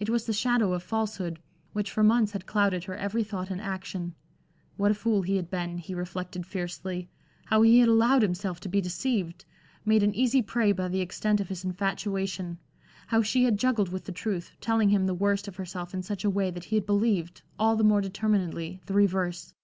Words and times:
It 0.00 0.10
was 0.10 0.26
the 0.26 0.32
shadow 0.32 0.72
of 0.72 0.82
falsehood, 0.82 1.38
which 1.74 1.92
for 1.92 2.02
months 2.02 2.32
had 2.32 2.44
clouded 2.44 2.82
her 2.86 2.96
every 2.96 3.22
thought 3.22 3.50
and 3.50 3.60
action. 3.60 4.16
What 4.76 4.90
a 4.90 4.94
fool 4.94 5.22
he 5.22 5.36
had 5.36 5.48
been, 5.48 5.78
he 5.78 5.94
reflected 5.94 6.44
fiercely 6.44 7.08
how 7.44 7.62
he 7.62 7.78
had 7.78 7.88
allowed 7.88 8.22
himself 8.22 8.58
to 8.62 8.68
be 8.68 8.80
deceived 8.80 9.44
made 9.84 10.02
an 10.02 10.12
easy 10.12 10.42
prey 10.42 10.72
by 10.72 10.88
the 10.88 11.00
extent 11.00 11.40
of 11.40 11.50
his 11.50 11.64
infatuation 11.64 12.58
how 13.06 13.22
she 13.22 13.44
had 13.44 13.60
juggled 13.60 13.90
with 13.90 14.06
the 14.06 14.10
truth, 14.10 14.50
telling 14.60 14.88
him 14.88 15.06
the 15.06 15.14
worst 15.14 15.46
of 15.46 15.54
herself 15.54 15.94
in 15.94 16.02
such 16.02 16.24
a 16.24 16.30
way 16.30 16.50
that 16.50 16.64
he 16.64 16.74
had 16.74 16.84
believed, 16.84 17.42
all 17.56 17.76
the 17.76 17.84
more 17.84 18.00
determinedly, 18.00 18.80
the 18.86 18.94
reverse. 18.94 19.54